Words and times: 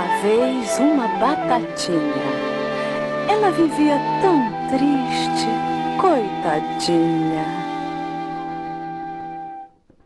uma 0.00 0.22
vez 0.22 0.78
uma 0.78 1.06
batatinha. 1.18 2.30
Ela 3.28 3.50
vivia 3.50 3.98
tão 4.22 4.40
triste, 4.70 5.46
coitadinha. 6.00 7.44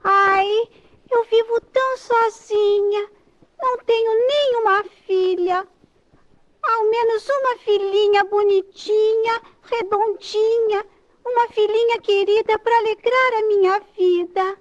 Ai, 0.03 0.49
eu 1.11 1.25
vivo 1.25 1.61
tão 1.73 1.97
sozinha. 1.97 3.09
Não 3.63 3.79
tenho 3.87 4.11
nenhuma 4.27 4.85
filha. 5.07 5.65
Ao 6.65 6.91
menos 6.91 7.29
uma 7.29 7.57
filhinha 7.59 8.25
bonitinha, 8.25 9.41
redondinha. 9.63 10.85
Uma 11.25 11.49
filhinha 11.49 12.01
querida 12.01 12.59
para 12.59 12.77
alegrar 12.79 13.33
a 13.39 13.43
minha 13.47 13.81
vida. 13.97 14.59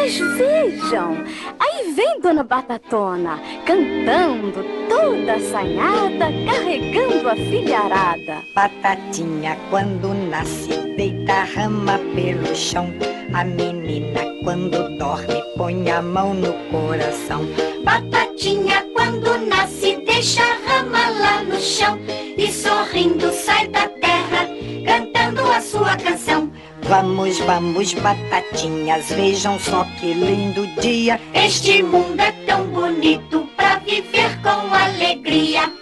Mas 0.00 0.16
vejam, 0.16 1.24
aí 1.58 1.92
vem 1.92 2.20
Dona 2.22 2.42
Batatona, 2.42 3.38
cantando, 3.66 4.64
toda 4.88 5.34
assanhada, 5.34 6.26
carregando 6.46 7.28
a 7.28 7.36
filharada. 7.36 8.38
Batatinha, 8.54 9.58
quando 9.68 10.14
nasce, 10.30 10.70
deita 10.96 11.34
a 11.34 11.44
rama 11.44 12.00
pelo 12.14 12.56
chão. 12.56 12.88
A 13.34 13.44
menina, 13.44 14.22
quando 14.42 14.96
dorme, 14.96 15.44
põe 15.58 15.90
a 15.90 16.00
mão 16.00 16.32
no 16.32 16.54
coração. 16.70 17.42
Batatinha, 17.84 18.82
quando 18.94 19.36
nasce, 19.48 20.02
deixa 20.06 20.42
a 20.42 20.78
rama 20.78 21.10
lá 21.10 21.42
no 21.42 21.60
chão. 21.60 21.98
E 22.38 22.50
sorrindo 22.50 23.30
sai 23.32 23.68
da 23.68 23.86
terra, 23.86 24.48
cantando 24.86 25.42
a 25.42 25.60
sua 25.60 25.94
canção. 25.98 26.49
Vamos, 26.90 27.38
vamos, 27.38 27.94
batatinhas, 27.94 29.10
vejam 29.10 29.60
só 29.60 29.84
que 30.00 30.12
lindo 30.12 30.66
dia. 30.80 31.20
Este 31.32 31.84
mundo 31.84 32.18
é 32.18 32.32
tão 32.44 32.66
bonito 32.66 33.48
pra 33.54 33.78
viver 33.78 34.36
com 34.42 34.74
alegria. 34.74 35.72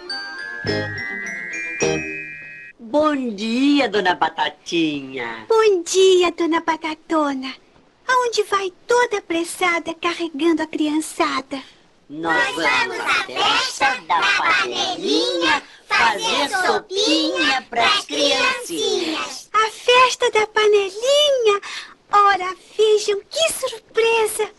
Bom 2.78 3.31
dia, 3.31 3.89
dona 3.89 4.15
Batatinha. 4.17 5.47
Bom 5.48 5.83
dia, 5.83 6.31
dona 6.31 6.61
Batatona. 6.61 7.55
Aonde 8.06 8.43
vai 8.43 8.70
toda 8.87 9.17
apressada 9.17 9.95
carregando 9.95 10.62
a 10.62 10.67
criançada? 10.67 11.59
Nós 12.11 12.55
vamos 12.55 13.00
à 13.00 13.25
festa 13.25 13.98
da 14.06 14.20
panelinha 14.37 15.62
fazer 15.89 16.48
sopinha 16.67 17.62
pras 17.69 18.05
criancinhas. 18.05 19.48
A 19.53 19.70
festa 19.70 20.31
da 20.31 20.47
panelinha? 20.47 21.61
Ora, 22.12 22.56
vejam 22.77 23.21
que 23.28 23.53
surpresa! 23.53 24.50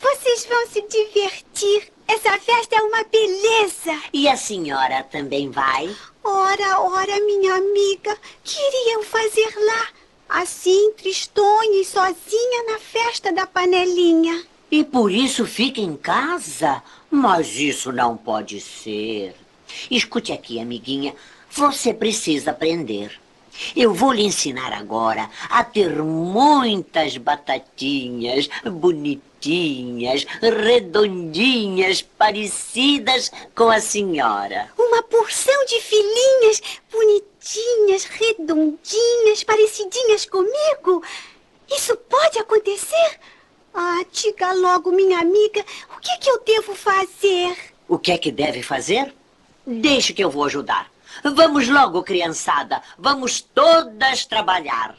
Vocês 0.00 0.46
vão 0.46 0.66
se 0.66 0.82
divertir. 0.82 1.92
Essa 2.08 2.38
festa 2.38 2.76
é 2.76 2.82
uma 3.00 3.04
beleza. 3.04 3.98
E 4.12 4.28
a 4.28 4.36
senhora 4.36 5.02
também 5.02 5.50
vai? 5.50 5.94
Ora, 6.22 6.80
ora, 6.80 7.20
minha 7.24 7.54
amiga, 7.54 8.16
queria 8.44 8.94
eu 8.94 9.02
fazer 9.02 9.52
lá. 9.66 9.88
Assim, 10.28 10.92
tristonha 10.92 11.80
e 11.80 11.84
sozinha 11.84 12.72
na 12.72 12.78
festa 12.78 13.32
da 13.32 13.46
panelinha. 13.46 14.44
E 14.70 14.84
por 14.84 15.10
isso 15.10 15.44
fica 15.46 15.80
em 15.80 15.96
casa? 15.96 16.82
Mas 17.10 17.56
isso 17.56 17.90
não 17.90 18.16
pode 18.16 18.60
ser. 18.60 19.34
Escute 19.90 20.32
aqui, 20.32 20.60
amiguinha. 20.60 21.14
Você 21.50 21.92
precisa 21.92 22.52
aprender. 22.52 23.18
Eu 23.76 23.94
vou 23.94 24.12
lhe 24.12 24.24
ensinar 24.24 24.72
agora 24.72 25.30
a 25.48 25.62
ter 25.64 25.90
muitas 26.02 27.16
batatinhas 27.16 28.48
bonitinhas, 28.64 30.26
redondinhas, 30.40 32.02
parecidas 32.02 33.30
com 33.54 33.70
a 33.70 33.80
senhora. 33.80 34.70
Uma 34.78 35.02
porção 35.02 35.64
de 35.66 35.80
filhinhas 35.80 36.60
bonitinhas, 36.90 38.04
redondinhas, 38.04 39.44
parecidinhas 39.44 40.26
comigo. 40.26 41.02
Isso 41.70 41.96
pode 41.96 42.38
acontecer? 42.38 43.20
Ah, 43.72 44.04
diga 44.10 44.52
logo, 44.52 44.90
minha 44.90 45.20
amiga, 45.20 45.64
o 45.96 46.00
que, 46.00 46.10
é 46.10 46.16
que 46.18 46.30
eu 46.30 46.40
devo 46.44 46.74
fazer? 46.74 47.56
O 47.88 47.98
que 47.98 48.10
é 48.12 48.18
que 48.18 48.32
deve 48.32 48.62
fazer? 48.62 49.14
Deixe 49.64 50.12
que 50.12 50.22
eu 50.22 50.30
vou 50.30 50.44
ajudar. 50.44 50.89
Vamos 51.24 51.68
logo, 51.68 52.02
criançada. 52.02 52.80
Vamos 52.98 53.40
todas 53.40 54.24
trabalhar. 54.26 54.94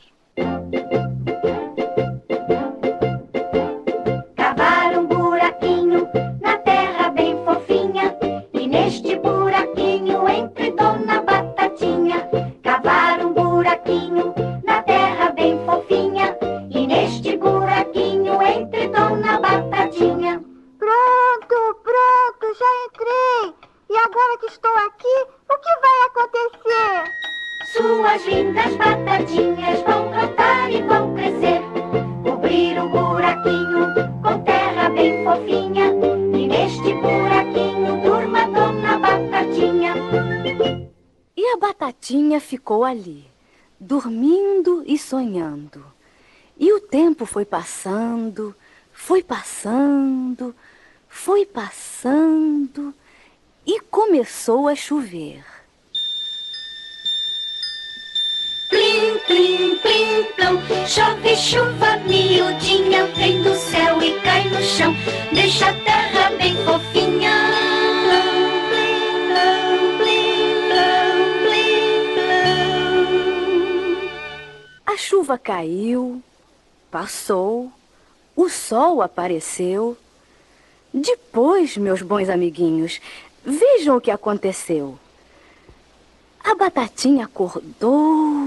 Cavar 4.35 4.97
um 4.97 5.07
buraquinho 5.07 6.07
na 6.41 6.57
terra 6.57 7.09
bem 7.09 7.35
fofinha. 7.45 8.15
E 8.53 8.67
neste 8.67 9.17
buraquinho 9.19 10.27
entre 10.29 10.71
Dona 10.71 11.21
Batatinha. 11.21 12.29
Cavar 12.63 13.25
um 13.25 13.33
buraquinho 13.33 14.33
na 14.63 14.81
terra 14.83 15.31
bem 15.31 15.59
fofinha. 15.65 16.37
E 16.69 16.87
neste 16.87 17.37
buraquinho 17.37 18.41
entre 18.41 18.87
Dona 18.89 19.39
Batatinha. 19.39 20.41
Pronto, 20.77 21.79
pronto, 21.83 22.57
já 22.57 22.71
entrei. 22.85 23.53
E 23.89 23.97
agora 23.97 24.37
que 24.39 24.45
estou 24.47 24.71
aqui, 24.77 25.30
Suas 27.91 28.25
lindas 28.25 28.73
batatinhas 28.77 29.81
vão 29.81 30.09
brotar 30.09 30.71
e 30.71 30.81
vão 30.81 31.13
crescer. 31.13 31.59
Cobrir 32.23 32.79
o 32.79 32.87
buraquinho 32.87 33.93
com 34.23 34.41
terra 34.45 34.89
bem 34.91 35.25
fofinha. 35.25 35.87
E 36.33 36.47
neste 36.47 36.93
buraquinho 36.93 38.01
durma 38.01 38.45
Dona 38.45 38.97
Batatinha. 38.97 39.93
E 41.35 41.45
a 41.53 41.57
batatinha 41.57 42.39
ficou 42.39 42.85
ali, 42.85 43.29
dormindo 43.77 44.85
e 44.87 44.97
sonhando. 44.97 45.83
E 46.57 46.71
o 46.71 46.79
tempo 46.79 47.25
foi 47.25 47.43
passando, 47.43 48.55
foi 48.93 49.21
passando, 49.21 50.55
foi 51.09 51.45
passando 51.45 52.93
e 53.65 53.81
começou 53.81 54.69
a 54.69 54.75
chover. 54.75 55.60
Plim, 59.31 59.77
plim, 59.77 60.25
plom. 60.35 60.57
Chove 60.85 61.37
chuva 61.37 61.95
miudinha, 62.05 63.05
vem 63.15 63.41
do 63.41 63.55
céu 63.55 64.01
e 64.03 64.19
cai 64.19 64.49
no 64.49 64.61
chão. 64.61 64.93
Deixa 65.33 65.69
a 65.69 65.73
terra 65.73 66.31
bem 66.31 66.53
fofinha. 66.65 67.31
A 74.85 74.97
chuva 74.97 75.37
caiu, 75.37 76.21
passou, 76.91 77.71
o 78.35 78.49
sol 78.49 79.01
apareceu. 79.01 79.97
Depois, 80.93 81.77
meus 81.77 82.01
bons 82.01 82.27
amiguinhos, 82.27 82.99
vejam 83.45 83.95
o 83.95 84.01
que 84.01 84.11
aconteceu. 84.11 84.99
A 86.43 86.53
batatinha 86.53 87.23
acordou, 87.23 88.40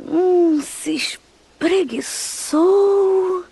hum, 0.00 0.60
se 0.62 0.96
espreguiçou 0.96 3.44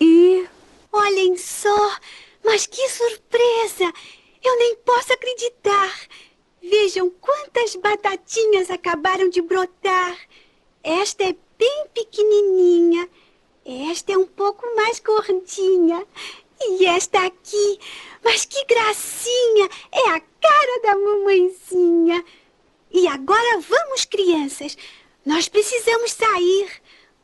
e. 0.00 0.46
Olhem 0.92 1.36
só, 1.36 1.96
mas 2.44 2.66
que 2.66 2.88
surpresa! 2.88 3.92
Eu 4.42 4.58
nem 4.58 4.74
posso 4.76 5.12
acreditar. 5.12 6.00
Vejam 6.62 7.10
quantas 7.20 7.76
batatinhas 7.76 8.70
acabaram 8.70 9.28
de 9.28 9.42
brotar. 9.42 10.16
Esta 10.82 11.24
é 11.24 11.36
bem 11.58 11.86
pequenininha. 11.92 13.08
Esta 13.90 14.12
é 14.12 14.18
um 14.18 14.26
pouco 14.26 14.64
mais 14.74 15.00
gordinha. 15.00 16.06
E 16.60 16.86
esta 16.86 17.26
aqui, 17.26 17.78
mas 18.24 18.44
que 18.44 18.64
gracinha! 18.64 19.68
É 19.92 20.10
a 20.10 20.20
cara 20.20 20.80
da 20.82 20.96
mamãezinha. 20.96 22.24
E 22.90 23.06
agora 23.08 23.60
vamos, 23.60 24.04
crianças. 24.04 24.76
Nós 25.26 25.48
precisamos 25.48 26.12
sair. 26.12 26.68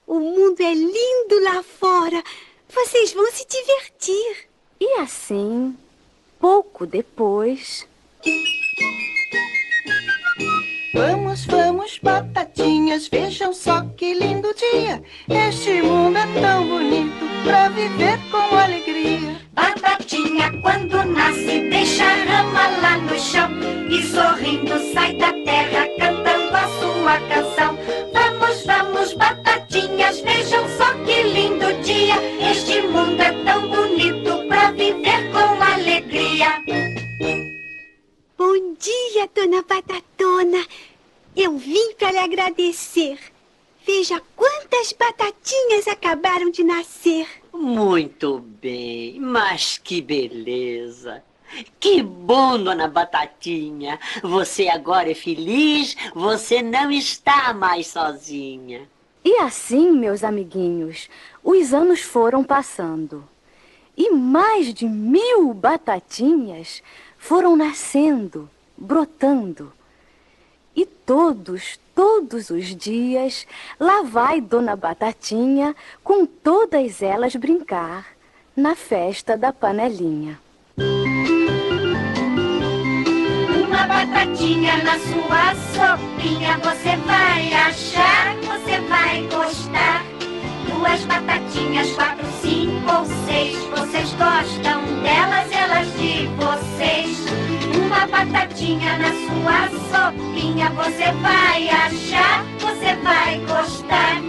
O 0.09 0.19
mundo 0.19 0.61
é 0.61 0.75
lindo 0.75 1.45
lá 1.45 1.63
fora. 1.63 2.21
Vocês 2.69 3.13
vão 3.13 3.31
se 3.31 3.47
divertir. 3.47 4.49
E 4.81 5.01
assim, 5.01 5.77
pouco 6.41 6.85
depois. 6.85 7.87
Vamos, 10.93 11.47
vamos, 11.47 11.99
batatinhas, 12.03 13.07
vejam 13.07 13.55
só 13.55 13.83
que 13.97 14.15
lindo 14.15 14.53
dia. 14.53 15.03
Este 15.31 15.81
mundo 15.81 16.19
é 16.19 16.41
tão 16.41 16.69
bonito 16.69 17.25
pra 17.45 17.69
viver 17.69 18.19
com 18.33 18.57
alegria. 18.57 19.41
Batatinha 19.53 20.51
quando 20.61 21.05
nasce 21.05 21.71
deixa 21.71 22.05
a 22.05 22.25
rama 22.25 22.69
lá 22.83 22.99
no 22.99 23.17
chão 23.19 23.49
e 23.89 24.03
sorrindo 24.03 24.93
sai 24.93 25.15
da 25.15 25.33
terra 25.45 25.87
cantando 25.99 26.57
a 26.57 26.69
sua 26.81 27.21
canção. 27.29 27.52
Agradecer. 42.33 43.19
Veja 43.87 44.21
quantas 44.35 44.93
batatinhas 44.93 45.87
acabaram 45.87 46.51
de 46.51 46.65
nascer. 46.65 47.29
Muito 47.53 48.39
bem, 48.39 49.21
mas 49.21 49.77
que 49.77 50.01
beleza. 50.01 51.23
Que 51.79 52.03
bom, 52.03 52.63
dona 52.63 52.89
Batatinha. 52.89 54.01
Você 54.23 54.69
agora 54.69 55.11
é 55.11 55.15
feliz, 55.15 55.95
você 56.15 56.63
não 56.63 56.91
está 56.91 57.53
mais 57.53 57.89
sozinha. 57.89 58.89
E 59.23 59.37
assim, 59.37 59.91
meus 59.91 60.25
amiguinhos, 60.25 61.11
os 61.45 61.75
anos 61.75 62.01
foram 62.01 62.43
passando. 62.43 63.29
E 63.95 64.11
mais 64.11 64.73
de 64.73 64.87
mil 64.87 65.53
batatinhas 65.53 66.83
foram 67.19 67.55
nascendo, 67.55 68.49
brotando. 68.77 69.71
E 70.75 70.87
todos, 70.87 71.79
todos 72.03 72.51
os 72.51 72.75
dias, 72.75 73.47
lá 73.79 74.03
vai 74.03 74.41
Dona 74.41 74.75
Batatinha 74.75 75.73
com 76.03 76.27
todas 76.27 77.01
elas 77.01 77.37
brincar 77.37 78.07
na 78.57 78.75
festa 78.75 79.37
da 79.37 79.53
panelinha. 79.53 80.37
Uma 83.55 83.87
batatinha 83.87 84.79
na 84.83 84.99
sua 84.99 85.55
sopinha 85.71 86.59
você 86.59 86.97
vai 87.07 87.53
achar, 87.53 88.35
você 88.39 88.81
vai 88.89 89.23
gostar. 89.29 90.03
Duas 90.75 91.05
batatinhas, 91.05 91.93
quatro, 91.93 92.27
cinco 92.43 92.99
ou 92.99 93.07
seis. 93.27 93.57
Vocês 93.79 94.13
gostam 94.15 94.83
delas, 95.05 95.53
elas 95.53 95.87
de 95.97 96.27
vocês. 96.35 97.32
Na 98.63 99.11
sua 99.11 100.13
sopinha 100.13 100.71
você 100.71 101.11
vai 101.21 101.69
achar, 101.69 102.45
você 102.61 102.95
vai 103.03 103.41
gostar. 103.41 104.23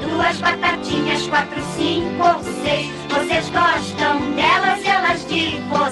Duas 0.00 0.38
batatinhas, 0.38 1.26
quatro, 1.28 1.60
cinco 1.76 2.26
ou 2.26 2.42
seis. 2.64 2.90
Vocês 3.10 3.50
gostam 3.50 4.32
delas, 4.32 4.82
elas 4.86 5.28
de 5.28 5.58
vocês. 5.68 5.83